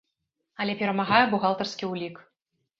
[0.65, 2.15] Але перамагае бухгалтарскі ўлік.